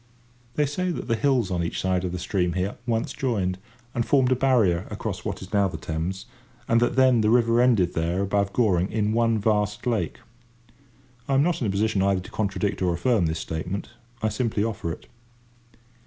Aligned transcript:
They 0.55 0.65
say 0.65 0.89
that 0.89 1.07
the 1.07 1.15
hills 1.15 1.51
on 1.51 1.61
each 1.63 1.83
ride 1.85 2.03
of 2.03 2.11
the 2.11 2.17
stream 2.17 2.53
here 2.53 2.75
once 2.87 3.13
joined 3.13 3.59
and 3.93 4.03
formed 4.03 4.31
a 4.31 4.35
barrier 4.35 4.87
across 4.89 5.23
what 5.23 5.43
is 5.43 5.53
now 5.53 5.67
the 5.67 5.77
Thames, 5.77 6.25
and 6.67 6.79
that 6.81 6.95
then 6.95 7.21
the 7.21 7.29
river 7.29 7.61
ended 7.61 7.93
there 7.93 8.21
above 8.23 8.51
Goring 8.51 8.91
in 8.91 9.13
one 9.13 9.37
vast 9.37 9.85
lake. 9.85 10.17
I 11.27 11.35
am 11.35 11.43
not 11.43 11.61
in 11.61 11.67
a 11.67 11.69
position 11.69 12.01
either 12.01 12.21
to 12.21 12.31
contradict 12.31 12.81
or 12.81 12.95
affirm 12.95 13.27
this 13.27 13.37
statement. 13.37 13.91
I 14.23 14.29
simply 14.29 14.63
offer 14.63 14.91
it. 14.91 15.05